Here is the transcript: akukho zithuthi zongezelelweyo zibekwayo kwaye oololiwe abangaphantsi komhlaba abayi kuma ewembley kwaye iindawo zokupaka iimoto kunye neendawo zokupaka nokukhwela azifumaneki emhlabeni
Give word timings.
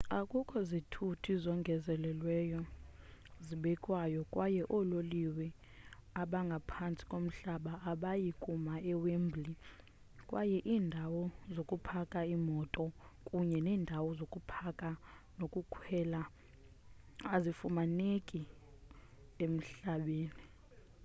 akukho 0.19 0.57
zithuthi 0.69 1.31
zongezelelweyo 1.43 2.61
zibekwayo 3.45 4.21
kwaye 4.33 4.61
oololiwe 4.75 5.45
abangaphantsi 6.21 7.03
komhlaba 7.11 7.73
abayi 7.91 8.29
kuma 8.43 8.73
ewembley 8.91 9.51
kwaye 10.29 10.57
iindawo 10.63 11.23
zokupaka 11.55 12.19
iimoto 12.31 12.85
kunye 13.27 13.57
neendawo 13.65 14.09
zokupaka 14.19 14.87
nokukhwela 15.37 16.21
azifumaneki 17.33 18.41
emhlabeni 19.45 20.41